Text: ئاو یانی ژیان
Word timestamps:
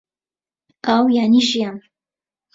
ئاو 0.87 1.05
یانی 1.15 1.41
ژیان 1.49 1.77